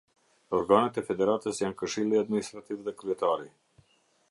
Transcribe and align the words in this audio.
Organet 0.59 0.97
e 1.01 1.03
Federatës 1.09 1.61
janë 1.63 1.77
Këshilli 1.83 2.19
Administrativ 2.23 2.83
dhe 2.87 2.97
Kryetari. 3.03 3.49